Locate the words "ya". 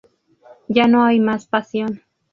0.67-0.87